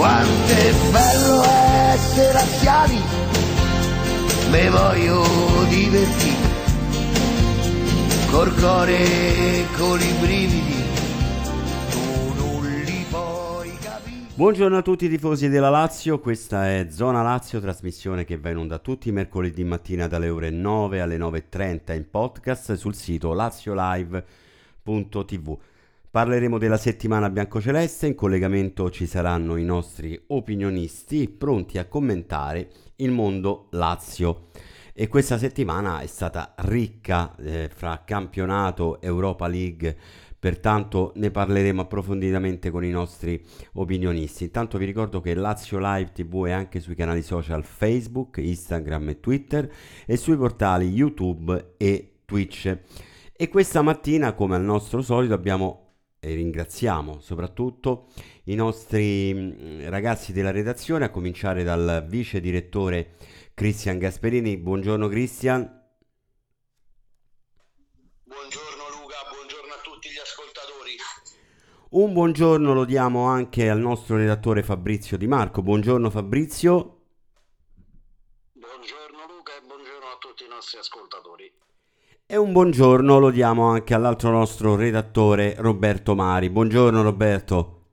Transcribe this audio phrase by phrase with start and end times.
[0.00, 1.42] Quanto è bello
[1.92, 2.98] essere anziani,
[4.50, 5.22] me voglio
[5.68, 6.48] divertire,
[8.30, 10.88] col cuore e con i brividi.
[14.36, 18.56] Buongiorno a tutti i tifosi della Lazio, questa è Zona Lazio, trasmissione che va in
[18.56, 25.58] onda tutti i mercoledì mattina dalle ore 9 alle 9.30 in podcast sul sito laziolive.tv.
[26.12, 33.12] Parleremo della settimana biancoceleste, in collegamento ci saranno i nostri opinionisti pronti a commentare il
[33.12, 34.48] mondo Lazio.
[34.92, 39.96] E questa settimana è stata ricca eh, fra campionato, Europa League,
[40.36, 43.40] pertanto ne parleremo approfonditamente con i nostri
[43.74, 44.42] opinionisti.
[44.42, 49.20] Intanto vi ricordo che Lazio Live TV è anche sui canali social Facebook, Instagram e
[49.20, 49.72] Twitter
[50.04, 52.78] e sui portali YouTube e Twitch.
[53.32, 55.84] E questa mattina, come al nostro solito, abbiamo
[56.20, 58.08] e ringraziamo soprattutto
[58.44, 63.16] i nostri mm, ragazzi della redazione, a cominciare dal vice direttore
[63.54, 64.58] Cristian Gasperini.
[64.58, 65.62] Buongiorno Cristian.
[68.24, 70.96] Buongiorno Luca, buongiorno a tutti gli ascoltatori.
[71.90, 75.62] Un buongiorno lo diamo anche al nostro redattore Fabrizio Di Marco.
[75.62, 76.98] Buongiorno Fabrizio.
[78.52, 81.50] Buongiorno Luca e buongiorno a tutti i nostri ascoltatori.
[82.32, 86.48] E un buongiorno lo diamo anche all'altro nostro redattore Roberto Mari.
[86.48, 87.86] Buongiorno Roberto.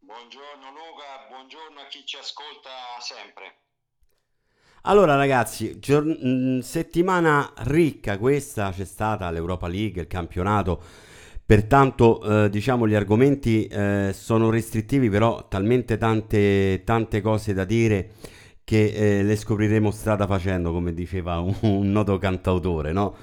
[0.00, 3.44] Buongiorno Luca, buongiorno a chi ci ascolta sempre.
[4.82, 10.82] Allora ragazzi, gior- mh, settimana ricca questa, c'è stata l'Europa League, il campionato,
[11.46, 18.10] pertanto eh, diciamo gli argomenti eh, sono restrittivi, però talmente tante, tante cose da dire
[18.68, 23.14] che eh, le scopriremo strada facendo, come diceva un, un noto cantautore, no?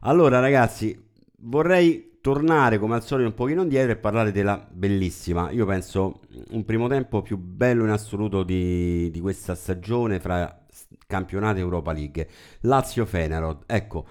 [0.00, 0.98] Allora ragazzi,
[1.40, 6.20] vorrei tornare come al solito un pochino indietro e parlare della bellissima, io penso
[6.52, 10.64] un primo tempo più bello in assoluto di, di questa stagione fra
[11.06, 12.26] campionati Europa League,
[12.60, 13.64] Lazio Fenerod.
[13.66, 14.06] Ecco,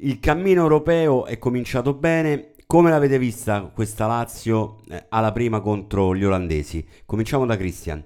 [0.00, 2.50] il cammino europeo è cominciato bene.
[2.66, 6.86] Come l'avete vista questa Lazio eh, alla prima contro gli olandesi?
[7.06, 8.04] Cominciamo da Christian.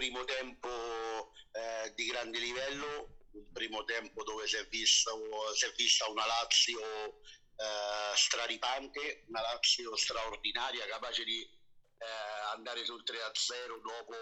[0.00, 5.12] Primo tempo eh, di grande livello, un primo tempo dove si è, visto,
[5.54, 13.02] si è vista una Lazio eh, straripante, una Lazio straordinaria, capace di eh, andare sul
[13.04, 14.16] 3-0 dopo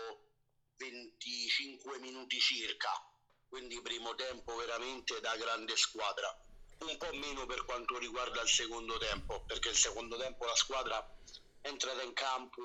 [0.78, 2.90] 25 minuti circa,
[3.48, 6.26] quindi primo tempo veramente da grande squadra.
[6.80, 10.98] Un po' meno per quanto riguarda il secondo tempo, perché il secondo tempo la squadra
[11.60, 12.62] è entrata in campo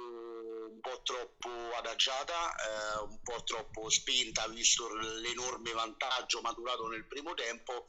[0.74, 7.34] un po' troppo adagiata, eh, un po' troppo spinta, visto l'enorme vantaggio maturato nel primo
[7.36, 7.88] tempo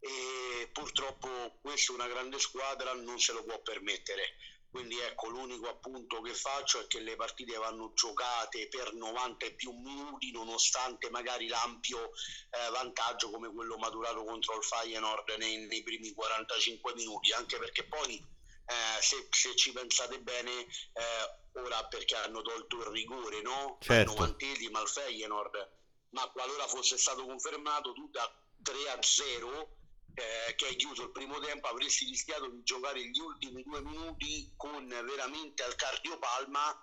[0.00, 4.36] e purtroppo questa una grande squadra, non se lo può permettere.
[4.70, 9.54] Quindi ecco, l'unico appunto che faccio è che le partite vanno giocate per 90 e
[9.54, 12.10] più minuti, nonostante magari l'ampio
[12.50, 17.84] eh, vantaggio come quello maturato contro il Feyenoord nei, nei primi 45 minuti, anche perché
[17.86, 18.22] poi
[18.68, 23.78] eh, se, se, ci pensate bene, eh, ora perché hanno tolto il rigore, no?
[23.80, 24.10] Certo.
[24.12, 25.70] Al novantesimo al Feyenoord,
[26.10, 28.30] ma qualora fosse stato confermato tu da
[28.62, 29.76] 3 a 0
[30.14, 34.52] eh, che hai chiuso il primo tempo avresti rischiato di giocare gli ultimi due minuti
[34.56, 36.82] con veramente al cardiopalma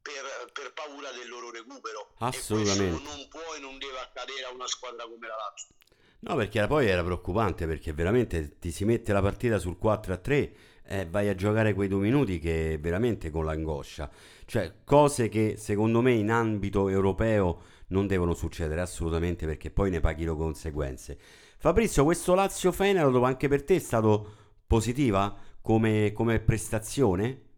[0.00, 2.14] per, per paura del loro recupero.
[2.18, 3.02] Assolutamente.
[3.02, 5.74] E non può e non deve accadere a una squadra come la Lazio.
[6.20, 10.16] No, perché poi era preoccupante perché veramente ti si mette la partita sul 4 a
[10.18, 10.56] 3
[10.90, 14.10] e vai a giocare quei due minuti che veramente con l'angoscia.
[14.44, 20.00] Cioè, cose che secondo me in ambito europeo non devono succedere assolutamente perché poi ne
[20.00, 21.16] paghi le conseguenze.
[21.58, 24.34] Fabrizio, questo Lazio Fenerod anche per te è stato
[24.66, 27.48] positiva come, come prestazione?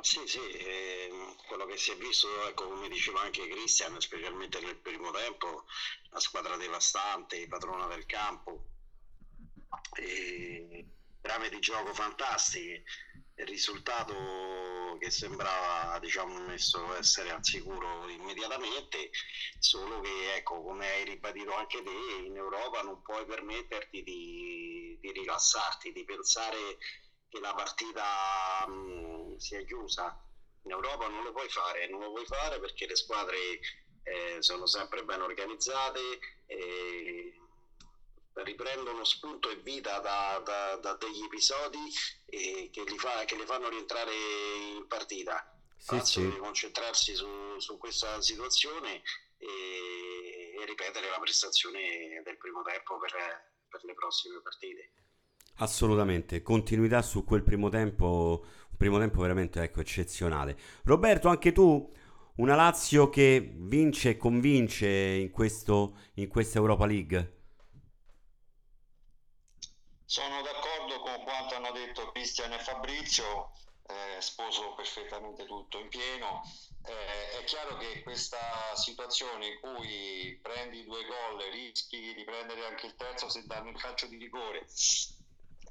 [0.00, 1.08] Sì, sì, eh,
[1.46, 5.66] quello che si è visto, ecco, come diceva anche Cristian, specialmente nel primo tempo,
[6.10, 8.64] la squadra devastante, padrona del campo,
[9.94, 10.86] e
[11.26, 12.84] trame di gioco fantastiche,
[13.38, 19.10] il risultato che sembrava diciamo, messo essere al sicuro immediatamente,
[19.58, 25.12] solo che ecco, come hai ribadito anche te, in Europa non puoi permetterti di, di
[25.12, 26.78] rilassarti, di pensare
[27.28, 30.18] che la partita mh, sia chiusa.
[30.62, 33.36] In Europa non lo puoi fare, non lo puoi fare perché le squadre
[34.04, 36.18] eh, sono sempre ben organizzate.
[36.46, 37.35] E
[38.44, 41.78] riprendono spunto e vita da, da, da degli episodi
[42.26, 44.12] eh, che, li fa, che li fanno rientrare
[44.76, 45.52] in partita.
[45.78, 46.20] Sì, sì.
[46.22, 47.26] deve concentrarsi su,
[47.58, 49.02] su questa situazione
[49.38, 53.12] e, e, ripetere la prestazione del primo tempo per,
[53.68, 54.92] per le prossime partite.
[55.58, 60.58] Assolutamente, continuità su quel primo tempo, un primo tempo veramente ecco, eccezionale.
[60.84, 61.88] Roberto, anche tu
[62.36, 67.35] una Lazio che vince e convince in, questo, in questa Europa League?
[70.08, 73.50] Sono d'accordo con quanto hanno detto Cristian e Fabrizio,
[73.88, 76.42] eh, sposo perfettamente tutto in pieno.
[76.84, 78.38] Eh, è chiaro che questa
[78.76, 83.80] situazione in cui prendi due gol, rischi di prendere anche il terzo se danno il
[83.80, 84.64] calcio di rigore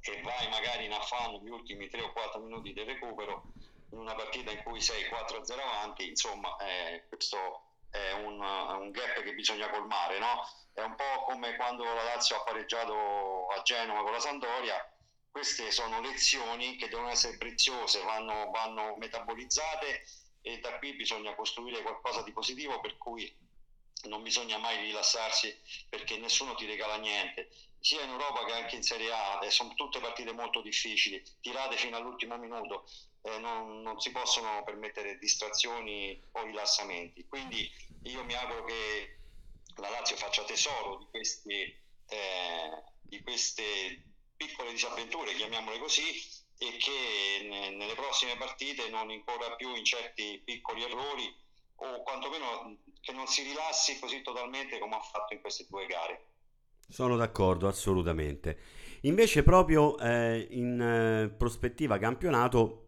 [0.02, 3.54] e vai magari in affanno gli ultimi 3 o 4 minuti del recupero,
[3.92, 7.65] in una partita in cui sei 4-0 avanti, insomma, eh, questo
[7.95, 10.44] è un, un, gap che bisogna colmare, no?
[10.74, 14.75] È un po' come quando la Lazio ha pareggiato a Genova con la Sandoria.
[15.31, 20.03] Queste sono lezioni che devono essere preziose, vanno, vanno metabolizzate
[20.42, 23.33] e da qui bisogna costruire qualcosa di positivo per cui
[24.03, 25.57] non bisogna mai rilassarsi
[25.89, 27.50] perché nessuno ti regala niente
[27.80, 31.97] sia in Europa che anche in Serie A sono tutte partite molto difficili tirate fino
[31.97, 32.86] all'ultimo minuto
[33.25, 37.25] eh, non, non, si possono permettere distrazioni o rilassamenti.
[37.27, 37.69] Quindi
[38.04, 39.18] io mi auguro che
[39.77, 41.62] la Lazio faccia tesoro di, questi,
[42.07, 43.63] eh, di queste
[44.38, 46.04] piccole disavventure, chiamiamole così,
[46.57, 51.44] e che ne, nelle prossime partite non incorra più in certi piccoli errori
[51.78, 56.28] o quantomeno che non si rilassi così totalmente come ha fatto in queste due gare.
[56.88, 58.57] Sono d'accordo, assolutamente.
[59.01, 62.85] Invece proprio eh, in eh, prospettiva campionato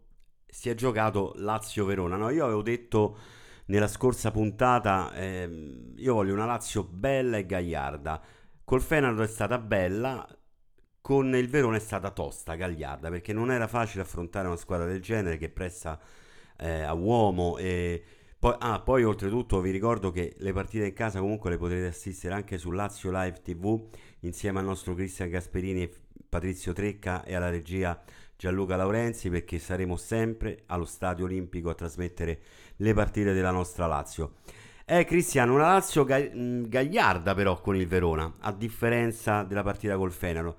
[0.57, 2.15] si è giocato Lazio-Verona.
[2.15, 3.15] No, io avevo detto
[3.65, 8.19] nella scorsa puntata, ehm, io voglio una Lazio bella e gagliarda.
[8.63, 10.27] Col Fenaro è stata bella,
[10.99, 14.99] con il Verona è stata tosta, gagliarda, perché non era facile affrontare una squadra del
[14.99, 15.99] genere che pressa
[16.57, 18.03] eh, a uomo e...
[18.39, 22.35] Poi, ah, poi oltretutto vi ricordo che le partite in casa comunque le potrete assistere
[22.35, 23.87] anche su Lazio Live TV
[24.21, 25.89] insieme al nostro Cristian Gasperini,
[26.29, 27.99] Patrizio Trecca e alla regia
[28.37, 32.39] Gianluca Laurenzi perché saremo sempre allo Stadio Olimpico a trasmettere
[32.77, 34.35] le partite della nostra Lazio.
[34.85, 39.97] È Cristiano, una Lazio ga- mm, gagliarda però con il Verona, a differenza della partita
[39.97, 40.57] col Fenero.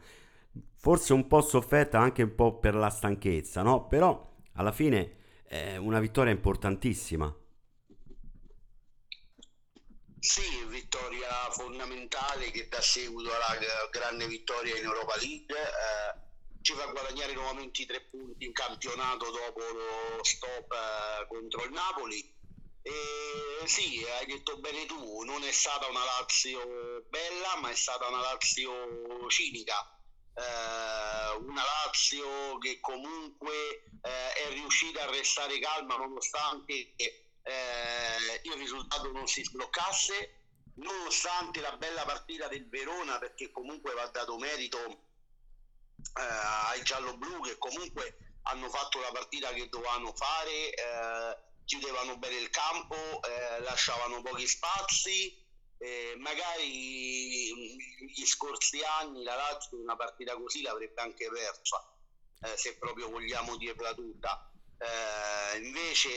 [0.76, 3.86] Forse un po' sofferta anche un po' per la stanchezza, no?
[3.86, 7.34] Però alla fine è una vittoria importantissima.
[10.20, 13.58] Sì, vittoria fondamentale che dà seguito alla
[13.90, 15.54] grande vittoria in Europa League.
[15.56, 16.27] Eh,
[16.68, 21.70] ci fa guadagnare nuovamente i tre punti in campionato dopo lo stop eh, contro il
[21.72, 22.36] Napoli.
[22.82, 28.06] E sì, hai detto bene tu, non è stata una Lazio bella, ma è stata
[28.08, 29.98] una Lazio cinica.
[30.34, 39.10] Eh, una Lazio che comunque eh, è riuscita a restare calma nonostante eh, il risultato
[39.10, 40.40] non si sbloccasse,
[40.74, 45.07] nonostante la bella partita del Verona, perché comunque va dato merito
[45.98, 46.22] eh,
[46.70, 52.50] ai giallo-blu che comunque hanno fatto la partita che dovevano fare, eh, chiudevano bene il
[52.50, 55.46] campo, eh, lasciavano pochi spazi.
[56.18, 57.54] magari
[58.06, 61.78] gli scorsi anni la Lazio una partita così l'avrebbe anche persa,
[62.40, 64.50] eh, se proprio vogliamo dirla tutta.
[64.78, 66.08] Eh, invece,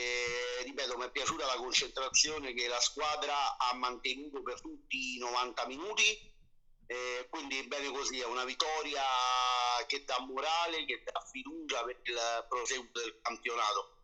[0.64, 5.66] ripeto, mi è piaciuta la concentrazione che la squadra ha mantenuto per tutti i 90
[5.66, 6.31] minuti
[6.86, 9.02] eh, quindi bene così, è una vittoria
[9.86, 13.96] che dà morale, che dà fiducia per il proseguo del campionato.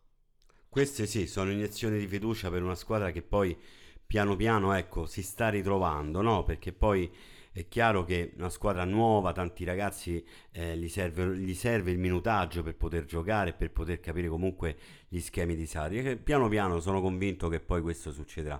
[0.69, 3.57] Queste sì, sono iniezioni di fiducia per una squadra che poi
[4.05, 6.43] piano piano ecco, si sta ritrovando, no?
[6.43, 7.11] Perché poi
[7.51, 12.63] è chiaro che una squadra nuova, tanti ragazzi eh, gli, serve, gli, serve, il minutaggio
[12.63, 16.17] per poter giocare, per poter capire comunque gli schemi di Sarri.
[16.17, 18.59] Piano piano sono convinto che poi questo succederà.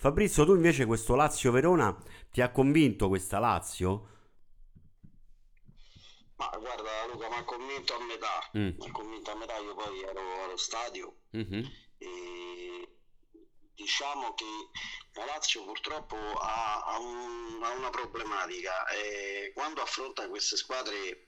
[0.00, 1.92] Fabrizio, tu invece questo Lazio-Verona
[2.30, 4.16] ti ha convinto questa Lazio?
[6.36, 8.78] Ma guarda Luca, mi ha convinto a metà, mm.
[8.78, 11.64] mi ha convinto a metà, io poi ero allo stadio mm-hmm.
[11.98, 12.88] e
[13.74, 14.44] diciamo che
[15.14, 21.26] la Lazio purtroppo ha, ha, un, ha una problematica e quando affronta queste squadre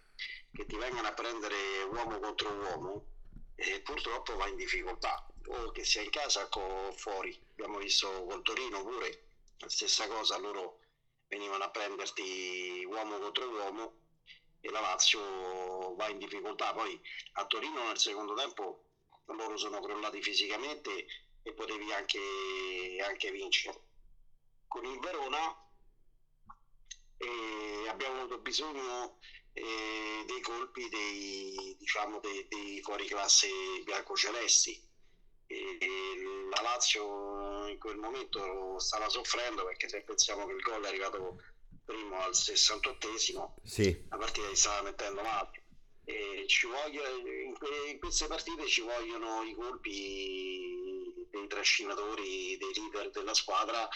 [0.52, 3.04] che ti vengono a prendere uomo contro uomo
[3.56, 7.36] eh, purtroppo va in difficoltà o che sia in casa o fuori.
[7.60, 9.26] Abbiamo visto col Torino pure
[9.58, 10.78] la stessa cosa, loro
[11.28, 13.98] venivano a prenderti uomo contro uomo
[14.62, 16.72] e la Lazio va in difficoltà.
[16.72, 16.98] Poi
[17.32, 18.84] a Torino nel secondo tempo
[19.26, 21.04] loro sono crollati fisicamente
[21.42, 22.18] e potevi anche,
[23.06, 23.78] anche vincere.
[24.66, 25.54] Con il Verona
[27.18, 29.18] eh, abbiamo avuto bisogno
[29.52, 33.48] eh, dei colpi dei, diciamo, dei, dei fuoriclasse
[33.84, 34.88] biancocelesti
[35.50, 40.88] e la Lazio in quel momento stava soffrendo perché se pensiamo che il gol è
[40.88, 41.42] arrivato
[41.84, 45.50] primo al 68esimo, Sì, la partita si stava mettendo male.
[46.04, 47.02] E ci voglio,
[47.44, 53.88] in, que- in queste partite ci vogliono i colpi dei trascinatori, dei leader della squadra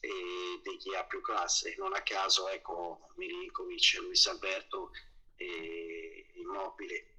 [0.00, 1.74] e di chi ha più classe.
[1.78, 4.90] Non a caso, ecco, Milinkovic, Luis Alberto
[5.36, 7.14] e Immobile.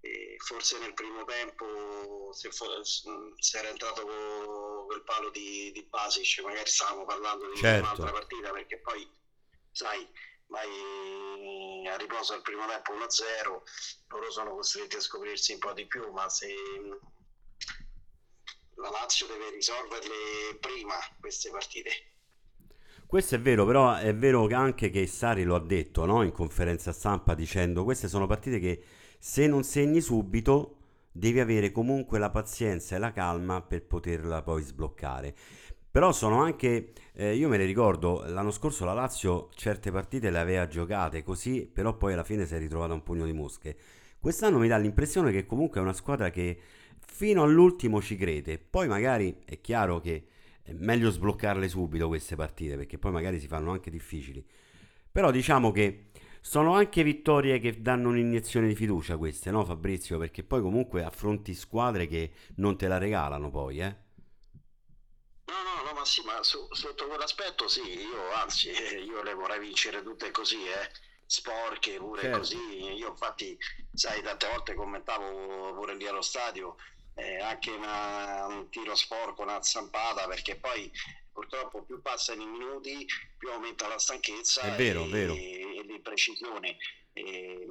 [0.00, 5.82] E forse nel primo tempo, se, fo- se era entrato con quel palo di, di
[5.88, 7.80] Basic, magari stavamo parlando di Certo.
[7.84, 9.08] un'altra partita perché poi,
[9.70, 10.06] sai,
[10.46, 13.62] vai a riposo al primo tempo 1-0,
[14.08, 16.48] loro sono costretti a scoprirsi un po' di più, ma se
[18.74, 21.90] la Lazio deve risolverle prima queste partite.
[23.06, 26.22] questo è vero, però è vero che anche che Sari lo ha detto, no?
[26.22, 28.84] In conferenza stampa dicendo queste sono partite che
[29.18, 30.76] se non segni subito
[31.12, 35.34] devi avere comunque la pazienza e la calma per poterla poi sbloccare.
[35.90, 40.38] Però sono anche, eh, io me le ricordo, l'anno scorso la Lazio certe partite le
[40.38, 43.76] aveva giocate così, però poi alla fine si è ritrovata un pugno di mosche.
[44.20, 46.58] Quest'anno mi dà l'impressione che comunque è una squadra che
[47.04, 48.58] fino all'ultimo ci crede.
[48.58, 50.26] Poi magari è chiaro che
[50.62, 54.44] è meglio sbloccarle subito queste partite, perché poi magari si fanno anche difficili.
[55.10, 56.09] Però diciamo che
[56.40, 60.18] sono anche vittorie che danno un'iniezione di fiducia queste, no Fabrizio?
[60.18, 63.96] Perché poi comunque affronti squadre che non te la regalano poi, eh?
[65.46, 68.70] No, no, no, ma sì, ma su- sotto quell'aspetto sì, io anzi,
[69.04, 70.90] io le vorrei vincere tutte così, eh,
[71.26, 72.30] sporche pure Certo.
[72.30, 72.56] così.
[72.56, 73.56] Io infatti,
[73.92, 76.76] sai, tante volte commentavo pure lì allo stadio,
[77.14, 80.90] eh, anche una- un tiro sporco, una zampata, perché poi
[81.40, 83.06] purtroppo più passano i minuti,
[83.38, 85.32] più aumenta la stanchezza È vero, e, vero.
[85.32, 86.76] e l'imprecisione.
[87.14, 87.66] E,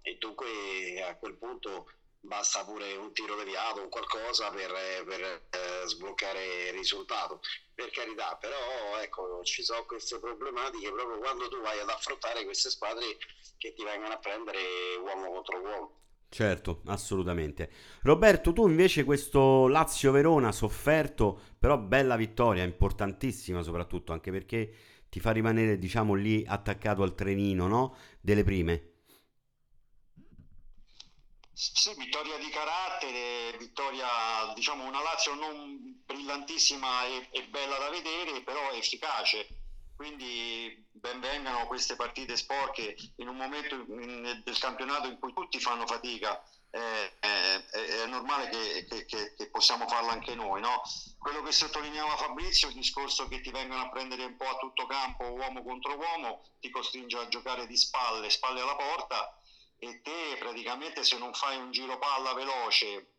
[0.00, 4.72] e dunque a quel punto basta pure un tiro deviato o qualcosa per,
[5.04, 5.20] per,
[5.50, 7.40] eh, sbloccare il risultato.
[7.74, 12.70] Per carità, però ecco, ci sono queste problematiche proprio quando tu vai ad affrontare queste
[12.70, 13.18] squadre
[13.58, 16.03] che ti vengono a prendere uomo contro uomo.
[16.28, 17.70] Certo, assolutamente.
[18.02, 24.74] Roberto, tu invece questo Lazio-Verona sofferto, però bella vittoria, importantissima soprattutto, anche perché
[25.08, 27.96] ti fa rimanere, diciamo, lì attaccato al trenino, no?
[28.20, 28.88] Delle prime.
[31.52, 34.06] Sì, vittoria di carattere, vittoria,
[34.54, 39.46] diciamo, una Lazio non brillantissima e, e bella da vedere, però efficace.
[39.94, 45.86] Quindi benvengano queste partite sporche in un momento in- del campionato in cui tutti fanno
[45.86, 46.40] fatica.
[46.74, 50.80] eh, eh, è, è normale che, che- che- che possiamo farla anche noi, no?
[51.16, 54.84] Quello che sottolineava Fabrizio, il discorso che ti vengono a prendere un po' a tutto
[54.86, 59.32] campo, uomo contro uomo, ti costringe a giocare di spalle, spalle alla porta
[59.76, 63.10] e te praticamente se non fai un giro palla veloce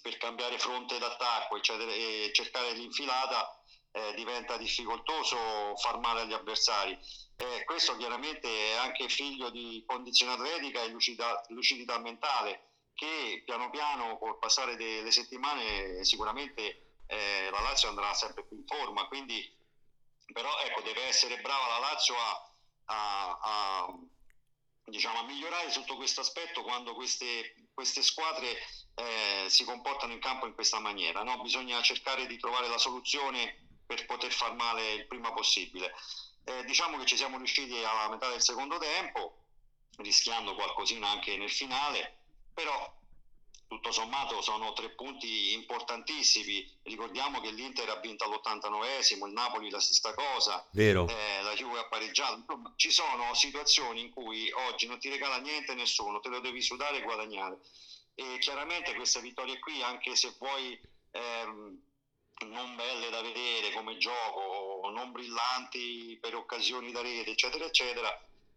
[0.00, 3.57] per cambiare fronte d'attacco eccetera, e cercare l'infilata
[3.92, 6.96] eh, diventa difficoltoso far male agli avversari.
[7.36, 12.64] Eh, questo chiaramente è anche figlio di condizione atletica e lucida- lucidità mentale
[12.94, 18.66] che piano piano col passare delle settimane sicuramente eh, la Lazio andrà sempre più in
[18.66, 19.56] forma, quindi
[20.32, 22.52] però ecco deve essere brava la Lazio a,
[22.86, 23.98] a- a,
[24.84, 28.58] diciamo, a migliorare sotto questo aspetto quando queste, queste squadre
[28.94, 31.22] eh, si comportano in campo in questa maniera.
[31.22, 31.40] no?
[31.40, 35.94] Bisogna cercare di trovare la soluzione per poter far male il prima possibile.
[36.44, 39.38] Eh, diciamo che ci siamo riusciti alla metà del secondo tempo,
[39.96, 42.18] rischiando qualcosina anche nel finale,
[42.52, 42.94] però
[43.66, 46.70] tutto sommato sono tre punti importantissimi.
[46.82, 50.68] Ricordiamo che l'Inter ha vinto all'89esimo, il Napoli la stessa cosa,
[51.08, 52.44] eh, la Juve ha pareggiato.
[52.76, 56.98] Ci sono situazioni in cui oggi non ti regala niente nessuno, te lo devi sudare
[56.98, 57.58] e guadagnare.
[58.14, 60.78] E chiaramente queste vittorie qui, anche se vuoi
[61.12, 61.87] ehm,
[62.46, 68.08] non belle da vedere come gioco, non brillanti per occasioni da rete, eccetera, eccetera,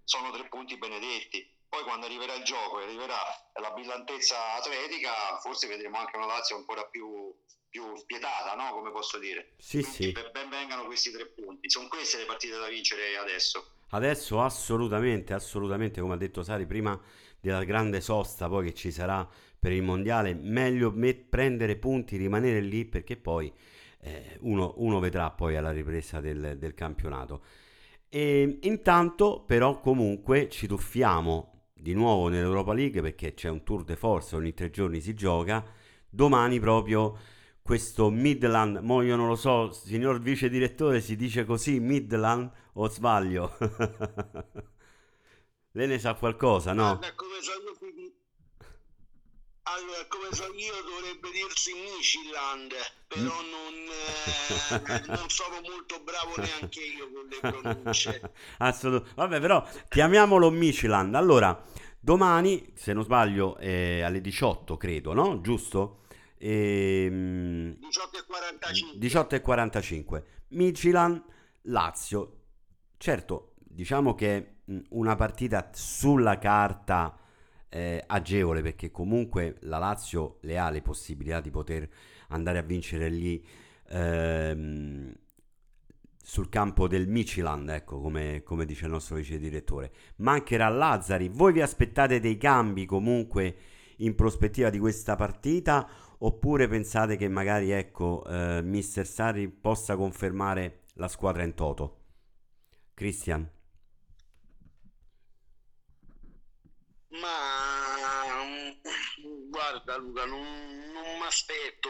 [0.04, 1.50] sono tre punti benedetti.
[1.68, 3.18] Poi quando arriverà il gioco e arriverà
[3.62, 7.34] la brillantezza atletica, forse vedremo anche una Lazio ancora più,
[7.70, 8.74] più spietata, no?
[8.74, 9.54] Come posso dire.
[9.58, 10.12] Sì, sì.
[10.12, 11.70] ben ben vengano questi tre punti.
[11.70, 13.76] Sono queste le partite da vincere adesso.
[13.92, 17.00] Adesso assolutamente, assolutamente, come ha detto Sari, prima
[17.40, 19.28] della grande sosta poi che ci sarà
[19.62, 23.54] per il mondiale, meglio me- prendere punti, rimanere lì perché poi
[24.00, 27.44] eh, uno, uno vedrà poi alla ripresa del, del campionato.
[28.10, 33.96] E intanto però comunque ci tuffiamo di nuovo nell'Europa League perché c'è un tour de
[33.96, 35.64] force, ogni tre giorni si gioca,
[36.10, 37.16] domani proprio
[37.62, 42.90] questo Midland, mo io non lo so, signor vice direttore, si dice così Midland o
[42.90, 43.56] sbaglio?
[45.74, 46.98] Lei ne sa qualcosa, no?
[46.98, 47.52] Guarda, come so
[49.64, 52.74] Allora, come so io dovrebbe dirsi Michiland,
[53.08, 58.32] però non, eh, non sono molto bravo neanche io con le pronunce.
[58.58, 59.16] Assolutamente.
[59.16, 61.14] Vabbè, però chiamiamolo Michiland.
[61.14, 61.64] Allora,
[62.00, 65.42] domani, se non sbaglio, è alle 18, credo, no?
[65.42, 66.06] Giusto?
[66.40, 68.98] Ehm, 18 e 45.
[69.00, 70.26] 18 e 45.
[70.50, 71.24] Michilan,
[71.64, 72.38] Lazio.
[72.98, 77.16] Certo, diciamo che mh, una partita sulla carta
[77.74, 81.90] eh, agevole perché comunque la Lazio le ha le possibilità di poter
[82.28, 83.44] andare a vincere lì
[83.88, 85.14] ehm,
[86.22, 89.92] sul campo del Michiland, ecco come, come dice il nostro vice direttore.
[90.18, 91.30] Mancherà Lazzari.
[91.30, 93.56] Voi vi aspettate dei cambi comunque
[93.98, 95.88] in prospettiva di questa partita
[96.20, 102.00] oppure pensate che magari ecco eh, Mister Sarri possa confermare la squadra in toto?
[102.94, 103.50] Cristian.
[107.22, 110.42] Ma mm, guarda Luca, non,
[110.92, 111.90] non mi aspetto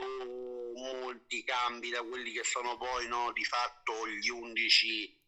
[0.75, 5.21] molti cambi da quelli che sono poi no, di fatto gli 11,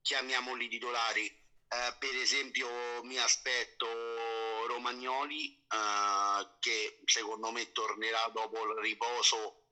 [0.00, 1.26] chiamiamoli titolari.
[1.26, 2.68] Eh, per esempio
[3.02, 3.86] mi aspetto
[4.68, 9.64] Romagnoli eh, che secondo me tornerà dopo il riposo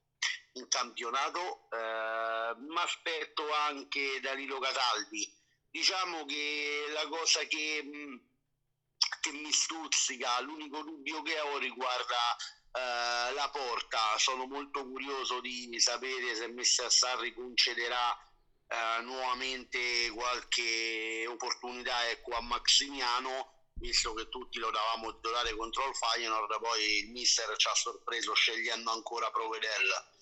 [0.55, 1.69] in campionato.
[1.71, 5.33] Eh, mi aspetto anche Danilo Cataldi.
[5.71, 7.83] Diciamo che la cosa che...
[7.85, 8.35] mh,
[9.27, 12.37] che mi stuzzica, l'unico dubbio che ho riguarda
[12.73, 18.17] eh, la porta, sono molto curioso di sapere se Messer Sarri concederà
[18.69, 25.97] eh, nuovamente qualche opportunità ecco, a Maximiano, visto che tutti lo davamo titolare contro il
[25.97, 30.15] Feyenoord, poi il mister ci ha sorpreso scegliendo ancora Provedel.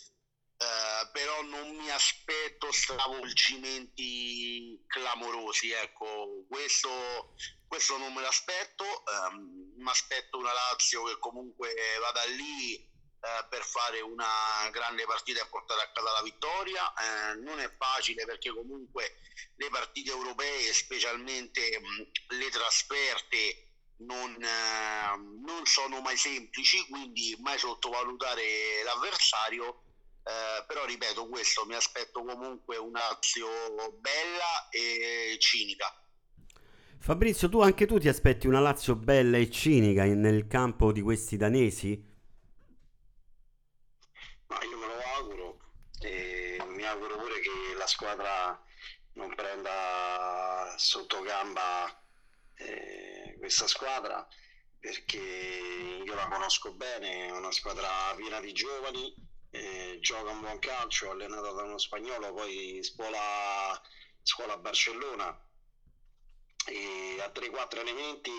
[0.56, 7.34] Eh, però non mi aspetto stravolgimenti clamorosi, ecco, questo,
[7.74, 13.64] questo non me l'aspetto, ehm, mi aspetto una Lazio che comunque vada lì eh, per
[13.64, 18.50] fare una grande partita e portare a casa la vittoria, Eh, non è facile perché
[18.50, 19.16] comunque
[19.56, 23.70] le partite europee, specialmente mh, le trasferte,
[24.06, 29.82] non, eh, non sono mai semplici, quindi mai sottovalutare l'avversario.
[30.22, 33.50] Eh, però ripeto questo, mi aspetto comunque una Lazio
[33.98, 35.92] bella e cinica.
[37.04, 41.02] Fabrizio, tu anche tu ti aspetti una Lazio bella e cinica in- nel campo di
[41.02, 42.02] questi danesi?
[44.46, 45.58] Ma io me lo auguro
[46.00, 48.58] e mi auguro pure che la squadra
[49.16, 51.94] non prenda sotto gamba
[52.54, 54.26] eh, questa squadra
[54.80, 55.18] perché
[56.06, 59.14] io la conosco bene, è una squadra piena di giovani,
[59.50, 63.78] eh, gioca un buon calcio, allenata da uno spagnolo, poi scuola,
[64.22, 65.43] scuola a Barcellona
[66.66, 68.30] e ha 3-4 elementi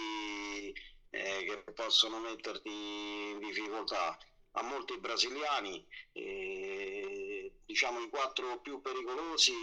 [1.09, 4.17] eh, che possono metterti in difficoltà.
[4.57, 9.53] Ha molti brasiliani, e, diciamo i quattro più pericolosi,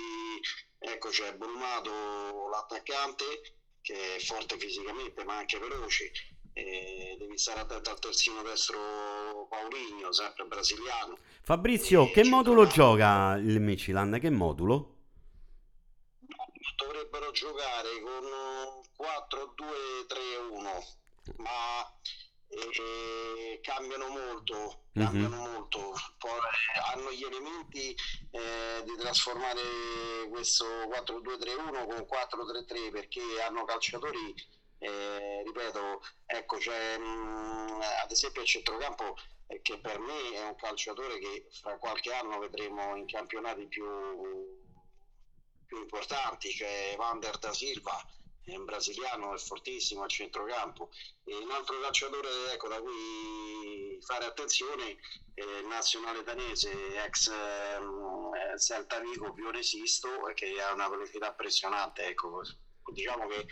[0.79, 3.25] ecco c'è Brumato l'attaccante
[3.81, 6.13] che è forte fisicamente ma anche veloce,
[6.53, 11.17] e devi stare attento al terzino destro Paulinho, sempre brasiliano.
[11.43, 14.19] Fabrizio, E che modulo gioca il Michilan?
[14.21, 14.92] Che modulo?
[17.33, 20.83] Giocare con un 4-2-3-1
[21.37, 21.99] ma
[22.49, 25.05] eh, cambiano molto Mhm.
[25.05, 26.39] cambiano molto poi
[26.93, 27.97] hanno gli elementi
[28.31, 29.61] eh, di trasformare
[30.29, 34.35] questo 4-2-3-1 con 4-3-3 perché hanno calciatori
[34.81, 39.17] eh, ripeto ecco c'è mh, ad esempio il centrocampo
[39.47, 43.87] eh, che per me è un calciatore che fra qualche anno vedremo in campionati più
[45.73, 47.97] più importanti, c'è Vander da Silva,
[48.45, 50.91] è un brasiliano, è fortissimo al centrocampo.
[51.25, 54.99] E un altro calciatore ecco, da cui fare attenzione
[55.33, 56.71] è il nazionale danese,
[57.03, 62.05] ex eh, Celta Vigo Pionesisto, che ha una velocità impressionante.
[62.05, 62.43] Ecco.
[62.93, 63.47] Diciamo che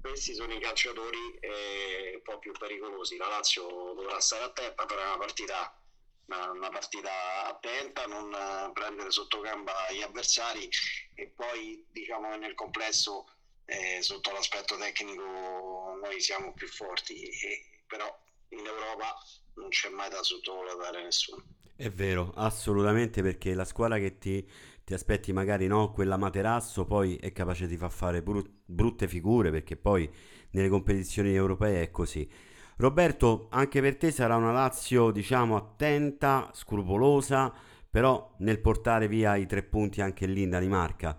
[0.00, 3.18] questi sono i calciatori eh, un po' più pericolosi.
[3.18, 5.78] La Lazio dovrà stare attenta, però è una partita
[6.26, 7.10] una, partita
[7.46, 10.68] attenta, non eh, prendere sotto gamba gli avversari
[11.14, 13.26] e poi diciamo nel complesso
[13.66, 18.06] eh, sotto l'aspetto tecnico noi siamo più forti, e- però
[18.48, 19.14] in Europa
[19.54, 21.42] non c'è mai da sottovalutare nessuno.
[21.76, 24.48] È vero, assolutamente, perché la squadra che ti,
[24.84, 29.50] ti aspetti magari no, quella Materasso, poi è capace di far fare bru- brutte figure,
[29.50, 30.08] perché poi
[30.50, 32.28] nelle competizioni europee è così.
[32.76, 37.52] Roberto, anche per te sarà una Lazio, diciamo, attenta, scrupolosa,
[37.90, 41.16] però nel portare via i tre punti anche lì in Danimarca.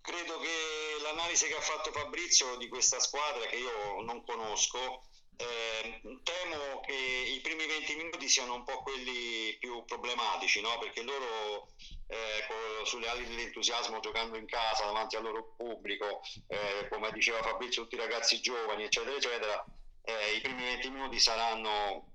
[0.00, 6.00] Credo che l'analisi che ha fatto Fabrizio di questa squadra, che io non conosco, Eh,
[6.22, 10.78] temo che i primi 20 minuti siano un po' quelli più problematici, no?
[10.78, 11.72] perché loro
[12.12, 17.82] eh, sulle ali dell'entusiasmo giocando in casa davanti al loro pubblico, eh, come diceva Fabrizio,
[17.82, 19.64] tutti i ragazzi giovani, eccetera, eccetera,
[20.02, 22.12] eh, i primi 20 minuti saranno,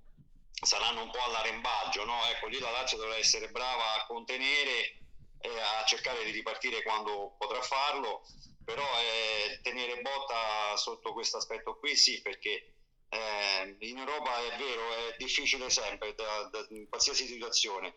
[0.52, 2.06] saranno un po' all'arembaggio.
[2.06, 2.24] No?
[2.26, 5.02] Ecco, lì la Lazio dovrà essere brava a contenere
[5.40, 8.24] a cercare di ripartire quando potrà farlo,
[8.66, 12.74] però eh, tenere botta sotto questo aspetto qui sì, perché
[13.10, 17.96] eh, in Europa è vero, è difficile sempre da, da, in qualsiasi situazione.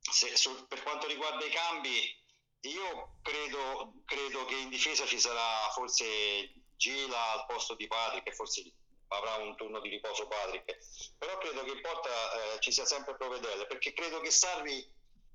[0.00, 2.18] Se, su, per quanto riguarda i cambi,
[2.62, 8.62] io credo, credo, che in difesa ci sarà forse Gila al posto di Patrick, forse
[9.08, 10.78] avrà un turno di riposo Patrick,
[11.18, 12.08] però credo che in porta
[12.54, 14.86] eh, ci sia sempre Provedele, perché credo che Sarri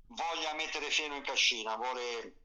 [0.08, 2.36] voglia mettere fieno in cascina, vuole,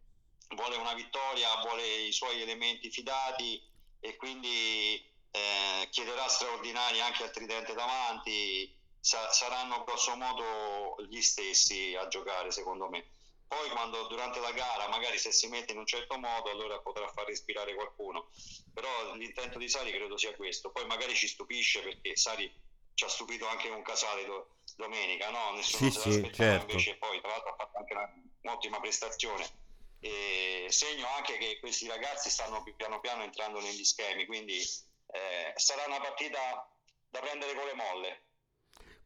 [0.55, 3.61] vuole una vittoria, vuole i suoi elementi fidati
[3.99, 11.95] e quindi eh, chiederà straordinari anche al tridente davanti, sa- saranno grosso modo gli stessi
[11.99, 13.05] a giocare secondo me.
[13.47, 17.05] Poi quando durante la gara magari se si mette in un certo modo allora potrà
[17.09, 18.29] far respirare qualcuno,
[18.73, 22.49] però l'intento di Sari credo sia questo, poi magari ci stupisce perché Sari
[22.93, 25.51] ci ha stupito anche un Casale do- domenica, no?
[25.51, 26.71] nessuno sì, se sì, l'aspettava certo.
[26.71, 29.59] invece poi tra l'altro ha fatto anche una, un'ottima prestazione.
[29.99, 35.83] E segno anche che questi ragazzi stanno piano piano entrando negli schemi, quindi eh, sarà
[35.87, 36.67] una partita
[37.09, 38.25] da prendere con le molle.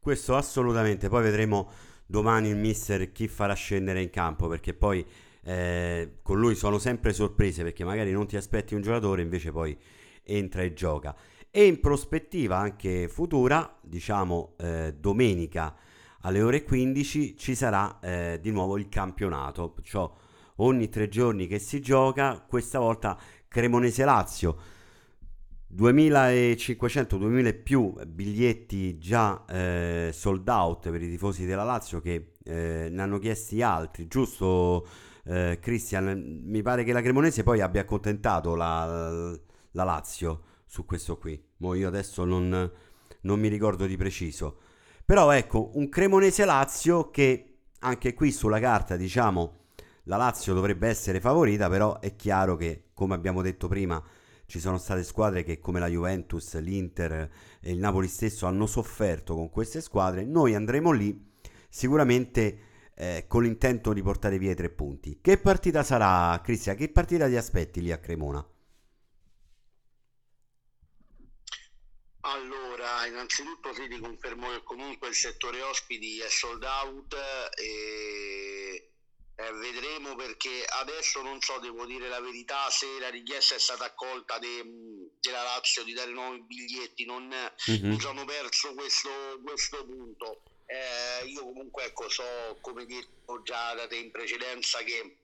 [0.06, 1.68] Questo assolutamente, poi vedremo
[2.06, 5.04] domani il mister chi farà scendere in campo, perché poi
[5.42, 9.76] eh, con lui sono sempre sorprese, perché magari non ti aspetti un giocatore, invece poi
[10.22, 11.12] entra e gioca.
[11.50, 15.74] E in prospettiva anche futura, diciamo eh, domenica
[16.20, 20.08] alle ore 15 ci sarà eh, di nuovo il campionato, cioè
[20.58, 24.56] ogni tre giorni che si gioca, questa volta Cremonese-Lazio
[25.76, 33.02] 2500-2000 più biglietti già eh, sold out per i tifosi della Lazio che eh, ne
[33.02, 34.88] hanno chiesti altri, giusto
[35.24, 36.40] eh, Cristian?
[36.44, 39.38] Mi pare che la Cremonese poi abbia accontentato la,
[39.72, 42.70] la Lazio su questo qui, Mo io adesso non,
[43.20, 44.58] non mi ricordo di preciso.
[45.04, 49.64] Però ecco, un Cremonese-Lazio che anche qui sulla carta diciamo
[50.04, 54.02] la Lazio dovrebbe essere favorita, però è chiaro che come abbiamo detto prima
[54.46, 57.30] ci sono state squadre che come la Juventus, l'Inter
[57.60, 60.24] e il Napoli stesso hanno sofferto con queste squadre.
[60.24, 61.34] Noi andremo lì
[61.68, 65.18] sicuramente eh, con l'intento di portare via i tre punti.
[65.20, 66.76] Che partita sarà, Cristian?
[66.76, 68.46] Che partita ti aspetti lì a Cremona?
[72.20, 77.14] Allora, innanzitutto sì, ti confermo che comunque il settore ospiti è sold out
[77.56, 78.55] e
[79.46, 83.84] eh, vedremo perché adesso non so, devo dire la verità, se la richiesta è stata
[83.84, 84.62] accolta de,
[85.20, 87.88] della Lazio di dare nuovi biglietti, non Mhm.
[87.88, 90.42] mi sono perso questo, questo punto.
[90.66, 95.18] Eh, io comunque ecco, so, come detto già da te in precedenza, che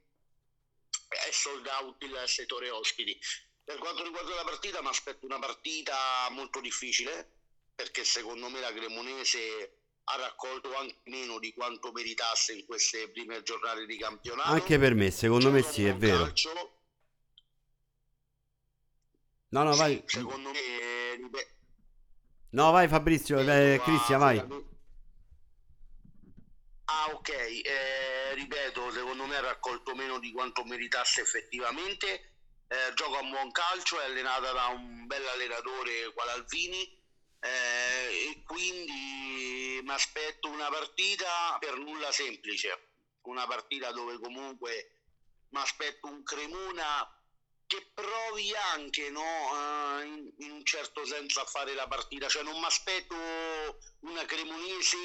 [1.08, 3.18] è sold out il settore ospiti.
[3.64, 7.30] Per quanto riguarda la partita, mi aspetto una partita molto difficile,
[7.74, 13.42] perché secondo me la Cremonese ha raccolto anche meno di quanto meritasse in queste prime
[13.42, 14.50] giornate di campionato.
[14.50, 16.24] Anche per me, secondo me sì, è vero.
[16.24, 16.76] calcio,
[19.48, 20.02] No, no, sì, vai.
[20.06, 20.60] secondo me
[22.50, 24.38] No, vai Fabrizio, eh, Cristian, vai.
[26.84, 32.06] Ah, ok, eh, ripeto, secondo me ha raccolto meno di quanto meritasse effettivamente.
[32.68, 37.00] Eh, gioca un buon calcio, è allenata da un bel allenatore quale Alvini.
[37.40, 39.11] eh, e quindi
[39.92, 42.92] mi aspetto una partita per nulla semplice,
[43.24, 45.02] una partita dove comunque
[45.50, 47.06] mi aspetto un Cremona
[47.66, 52.42] che provi anche no, eh, in, in un certo senso a fare la partita, cioè
[52.42, 53.14] non mi aspetto
[54.00, 54.96] una Cremonese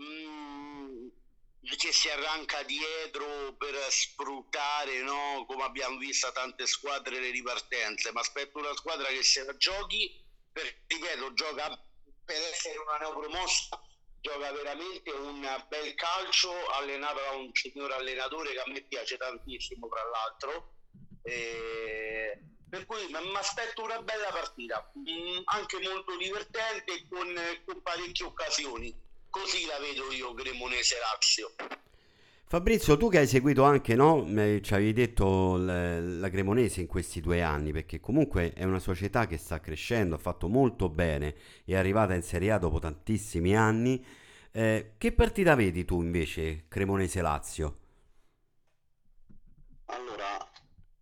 [0.00, 1.08] mm,
[1.76, 8.20] che si arranca dietro per sfruttare, no, come abbiamo visto tante squadre, le ripartenze, ma
[8.20, 11.89] aspetto una squadra che se la giochi, per, ripeto, gioca
[12.30, 13.80] per essere una neopromossa,
[14.20, 19.88] gioca veramente un bel calcio allenato da un signor allenatore che a me piace tantissimo,
[19.88, 20.74] tra l'altro.
[21.22, 28.26] E per cui mi aspetto una bella partita, mm, anche molto divertente con, con parecchie
[28.26, 29.08] occasioni.
[29.28, 31.52] Così la vedo io, Cremonese Lazio.
[32.50, 34.26] Fabrizio, tu che hai seguito anche, no?
[34.60, 39.36] Ci avevi detto la Cremonese in questi due anni, perché comunque è una società che
[39.36, 44.04] sta crescendo, ha fatto molto bene, è arrivata in Serie A dopo tantissimi anni.
[44.50, 47.78] Eh, che partita vedi tu invece, Cremonese-Lazio?
[49.84, 50.36] Allora,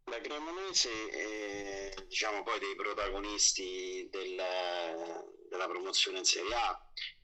[0.04, 4.36] la Cremonese è diciamo poi dei protagonisti del,
[5.48, 6.78] della promozione in Serie A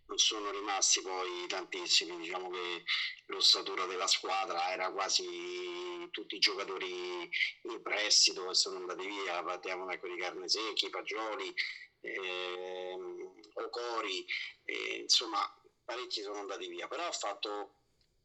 [0.06, 2.84] non sono rimasti poi tantissimi, diciamo che
[3.26, 7.28] l'ossatura della squadra era quasi tutti i giocatori
[7.62, 11.54] in prestito e sono andati via, parliamo ecco di Carnesecchi, Fagioli,
[12.00, 14.26] ehm, Ocori,
[14.64, 15.38] eh, insomma
[15.84, 17.74] parecchi sono andati via, però ha fatto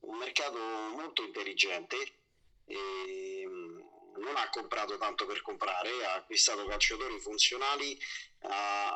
[0.02, 2.14] un mercato molto intelligente.
[2.66, 3.48] E,
[4.20, 7.98] non ha comprato tanto per comprare, ha acquistato calciatori funzionali
[8.42, 8.48] uh,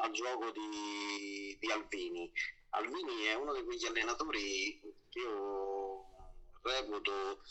[0.01, 2.31] al gioco di, di, Alvini.
[2.75, 6.05] Alvini è uno di quegli allenatori che io
[6.61, 7.41] reputo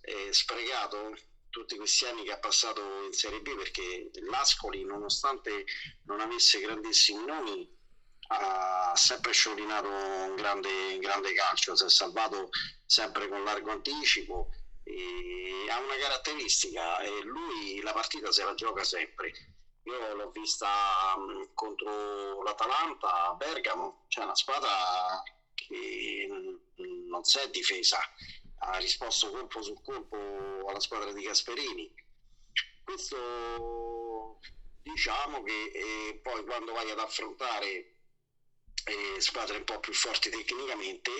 [0.00, 1.14] eh, sprecato
[1.50, 5.64] tutti questi anni che ha passato in Serie B perché l'Ascoli nonostante
[6.04, 7.72] non avesse grandissimi nomi
[8.28, 12.48] ha sempre sciolinato un grande, grande calcio, si è salvato
[12.86, 14.48] sempre con largo anticipo
[15.70, 19.32] ha una caratteristica lui la partita se la gioca sempre.
[19.84, 20.68] Io l'ho vista
[21.16, 25.22] um, contro l'Atalanta a Bergamo, c'è una squadra
[25.54, 27.98] che mm, non si è difesa,
[28.60, 30.16] ha risposto colpo su colpo
[30.66, 31.92] alla squadra di Gasperini.
[32.82, 34.38] Questo
[34.82, 37.94] diciamo che eh, poi quando vai ad affrontare
[38.84, 41.10] eh, squadre un po' più forti tecnicamente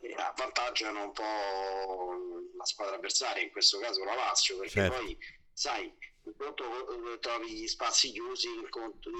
[0.00, 4.96] eh, avvantaggiano un po' la squadra avversaria, in questo caso la Lazio, perché certo.
[4.96, 5.18] poi
[5.52, 5.92] sai,
[6.36, 9.10] conto eh, trovi gli spazi chiusi, in conto,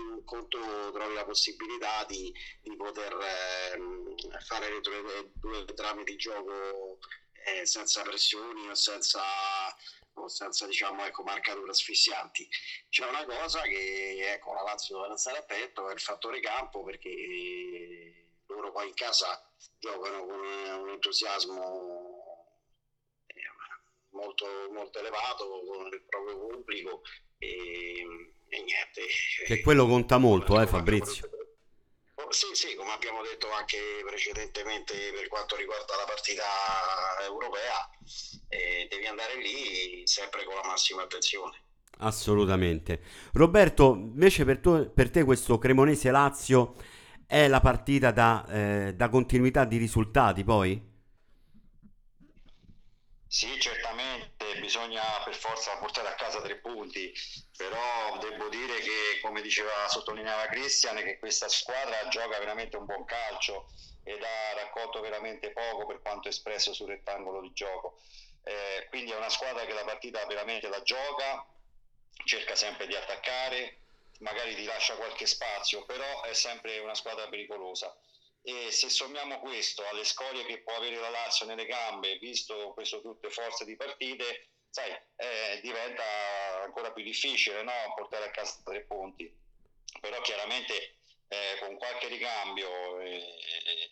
[0.92, 6.98] trovi la possibilità di, di poter eh, fare le due, due trame di gioco
[7.44, 9.22] eh, senza pressioni o senza,
[10.14, 12.48] o senza diciamo, ecco, marcature asfissianti.
[12.88, 18.34] C'è una cosa che ecco, la Lazio deve stare attento è il fattore campo perché
[18.46, 19.40] loro poi in casa
[19.78, 21.95] giocano con un entusiasmo
[24.16, 27.02] molto, molto elevato con il proprio pubblico
[27.38, 28.00] e,
[28.48, 29.02] e niente.
[29.44, 31.30] Che quello conta molto, eh, Fabrizio.
[32.14, 36.42] Oh, sì, sì, come abbiamo detto anche precedentemente per quanto riguarda la partita
[37.24, 37.88] europea,
[38.48, 41.62] eh, devi andare lì sempre con la massima attenzione.
[41.98, 43.00] Assolutamente.
[43.34, 46.74] Roberto, invece per, tu, per te questo Cremonese-Lazio
[47.26, 50.94] è la partita da, eh, da continuità di risultati poi?
[53.36, 57.12] Sì, certamente bisogna per forza portare a casa tre punti,
[57.54, 63.04] però devo dire che, come diceva, sottolineava Cristian, che questa squadra gioca veramente un buon
[63.04, 63.66] calcio
[64.04, 67.98] ed ha raccolto veramente poco per quanto espresso sul rettangolo di gioco.
[68.42, 71.46] Eh, quindi è una squadra che la partita veramente la gioca,
[72.24, 73.80] cerca sempre di attaccare,
[74.20, 77.94] magari ti lascia qualche spazio, però è sempre una squadra pericolosa.
[78.48, 83.00] E se sommiamo questo alle scorie che può avere la Lazio nelle gambe, visto questo
[83.00, 86.04] tutte forze di partite, sai, eh, diventa
[86.62, 87.72] ancora più difficile no?
[87.96, 89.28] portare a casa tre punti.
[90.00, 93.34] Però chiaramente eh, con qualche ricambio e,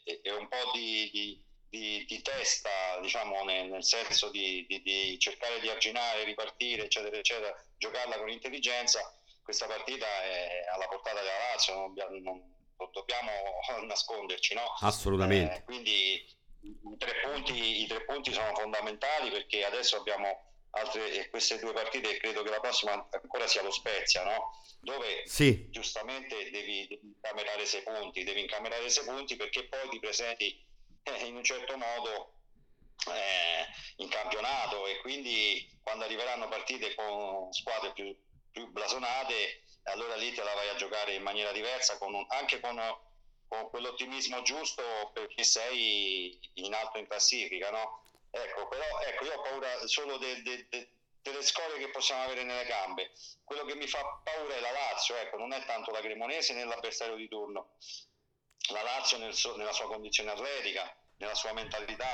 [0.05, 5.19] e, e un po' di, di, di, di testa, diciamo, nel, nel senso di, di,
[5.19, 11.39] cercare di arginare, ripartire, eccetera, eccetera, giocarla con intelligenza, questa partita è alla portata della
[11.51, 13.31] Lazio, non, non, non dobbiamo
[13.87, 14.75] nasconderci, no?
[14.81, 15.57] Assolutamente.
[15.57, 16.27] Eh, quindi
[16.61, 22.17] i tre, punti, i tre punti sono fondamentali perché adesso abbiamo altre, queste due partite
[22.17, 24.63] credo che la prossima ancora sia lo Spezia, no?
[24.81, 25.69] dove sì.
[25.71, 30.63] giustamente devi, devi incamerare sei punti, devi incamerare sei punti perché poi ti presenti
[31.03, 32.35] eh, in un certo modo
[33.11, 33.67] eh,
[34.03, 38.15] in campionato e quindi quando arriveranno partite con squadre più
[38.55, 42.61] più blasonate, allora lì te la vai a giocare in maniera diversa, con un, anche
[42.61, 42.81] con,
[43.49, 48.03] con, quell'ottimismo giusto perché sei in alto in classifica, no?
[48.31, 50.89] Ecco, però ecco, io ho paura solo de, de, de,
[51.23, 53.13] delle scorie che possiamo avere nelle gambe.
[53.45, 56.65] Quello che mi fa paura è la Lazio, ecco, non è tanto la Cremonese né
[56.65, 57.77] l'avversario di turno.
[58.73, 62.07] La Lazio nel so, nella sua condizione atletica, nella sua mentalità,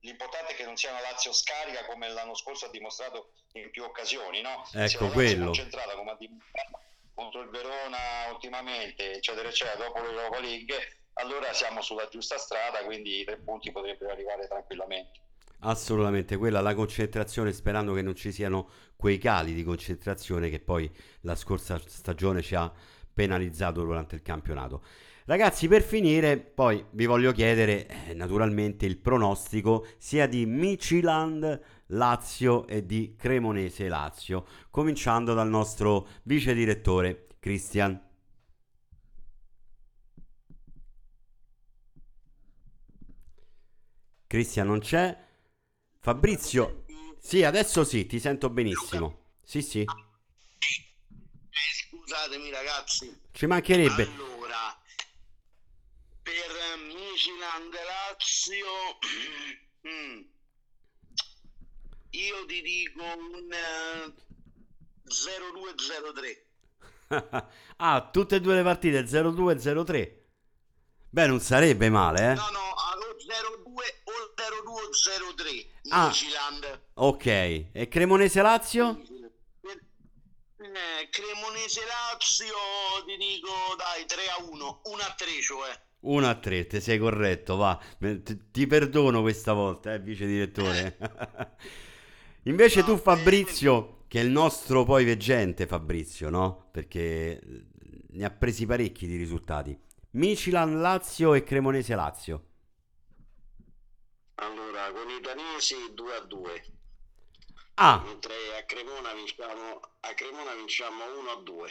[0.00, 3.84] l'importante è che non sia una Lazio scarica come l'anno scorso ha dimostrato in più
[3.84, 4.64] occasioni, no?
[4.72, 5.46] Ecco quello.
[5.46, 6.80] concentrata come ha dimostrato
[7.14, 7.98] contro il Verona
[8.32, 10.74] ultimamente, eccetera, eccetera, dopo l'Europa League,
[11.14, 15.20] allora siamo sulla giusta strada, quindi i tre punti potrebbero arrivare tranquillamente.
[15.60, 20.90] Assolutamente, quella la concentrazione, sperando che non ci siano quei cali di concentrazione che poi
[21.20, 22.72] la scorsa stagione ci ha
[23.12, 24.84] penalizzato durante il campionato.
[25.24, 32.66] Ragazzi, per finire, poi vi voglio chiedere eh, naturalmente il pronostico sia di Miciland Lazio
[32.66, 38.00] e di Cremonese Lazio, cominciando dal nostro vice direttore Cristian.
[44.26, 45.16] Cristian non c'è.
[46.00, 46.84] Fabrizio,
[47.18, 49.34] Sì, adesso sì, ti sento benissimo.
[49.44, 49.88] Sì, sì, Eh,
[51.88, 53.20] scusatemi ragazzi.
[53.30, 54.02] ci mancherebbe.
[54.02, 54.31] Allora,
[57.12, 58.66] Miciland Lazio,
[59.86, 60.20] mm,
[62.08, 64.14] io ti dico un eh,
[65.04, 66.46] 0203.
[67.76, 70.20] ah, tutte e due le partite 0-2 0-3.
[71.10, 72.34] Beh, non sarebbe male, eh?
[72.34, 75.66] No, no, allo 02 o 0203.
[75.90, 76.06] Ah.
[76.06, 76.80] Miciland.
[76.94, 79.02] Ok, e Cremonese Lazio?
[80.56, 82.54] Eh, Cremonese Lazio
[83.04, 85.90] ti dico dai 3 a 1, 1 a 3 cioè.
[86.02, 87.80] 1 a 3, te sei corretto, va.
[88.50, 90.96] Ti perdono questa volta, eh, vice direttore.
[92.44, 96.68] Invece tu, Fabrizio, che è il nostro poi veggente, Fabrizio, no?
[96.70, 97.64] Perché eh,
[98.10, 99.78] ne ha presi parecchi di risultati.
[100.12, 102.46] Micilan Lazio e Cremonese Lazio.
[104.36, 106.62] Allora, con i danesi 2 a 2,
[107.74, 111.70] Ah, mentre a Cremona vinciamo, a Cremona vinciamo 1 a 2.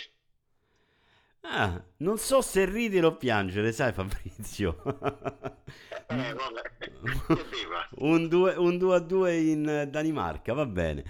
[1.42, 4.82] Ah, non so se ridere o piangere, sai Fabrizio.
[6.12, 6.36] Eh,
[8.00, 11.06] un 2 un 2 a 2 in eh, Danimarca, va bene.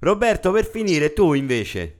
[0.00, 1.98] Roberto, per finire, tu invece.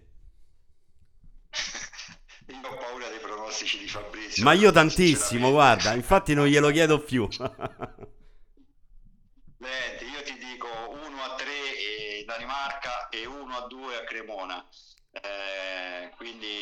[2.48, 4.42] Io ho paura dei pronostici di Fabrizio.
[4.42, 5.52] Ma io tantissimo, sinceramente.
[5.52, 7.28] guarda, infatti non glielo chiedo più.
[7.30, 7.48] Senti,
[10.04, 11.46] io ti dico 1 a 3
[12.18, 14.66] in Danimarca e 1 a 2 a Cremona.
[15.12, 16.59] Eh, quindi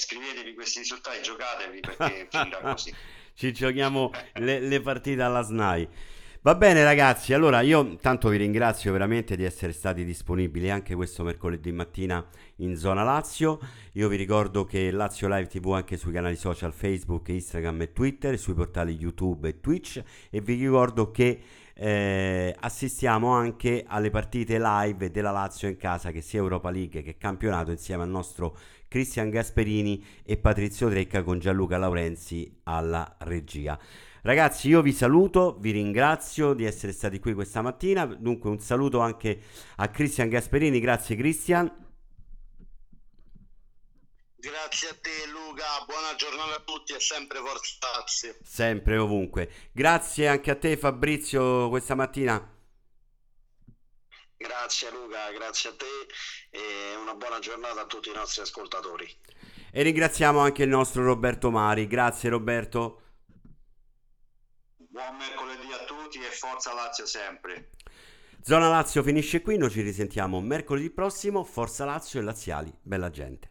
[0.00, 2.94] scrivetevi questi risultati, giocatevi perché finirà così.
[3.34, 5.88] Ci giochiamo le, le partite alla SNAI.
[6.42, 11.22] Va bene ragazzi, allora io tanto vi ringrazio veramente di essere stati disponibili anche questo
[11.22, 13.58] mercoledì mattina in zona Lazio.
[13.92, 18.38] Io vi ricordo che Lazio Live TV anche sui canali social Facebook, Instagram e Twitter,
[18.38, 21.42] sui portali YouTube e Twitch e vi ricordo che
[21.74, 27.18] eh, assistiamo anche alle partite live della Lazio in casa, che sia Europa League che
[27.18, 28.56] campionato, insieme al nostro
[28.90, 33.78] Cristian Gasperini e Patrizio Trecca con Gianluca Laurenzi alla regia.
[34.22, 38.04] Ragazzi, io vi saluto, vi ringrazio di essere stati qui questa mattina.
[38.04, 39.42] Dunque, un saluto anche
[39.76, 40.80] a Cristian Gasperini.
[40.80, 41.72] Grazie, Cristian.
[44.34, 48.34] Grazie a te Luca, buona giornata a tutti e sempre forza Lazio.
[48.42, 49.50] Sempre ovunque.
[49.70, 52.58] Grazie anche a te, Fabrizio, questa mattina.
[54.42, 56.06] Grazie Luca, grazie a te
[56.48, 59.06] e una buona giornata a tutti i nostri ascoltatori.
[59.70, 61.86] E ringraziamo anche il nostro Roberto Mari.
[61.86, 63.02] Grazie, Roberto.
[64.76, 67.72] Buon mercoledì a tutti e forza Lazio sempre.
[68.40, 69.58] Zona Lazio finisce qui.
[69.58, 71.44] Noi ci risentiamo mercoledì prossimo.
[71.44, 72.72] Forza Lazio e Laziali.
[72.80, 73.49] Bella gente.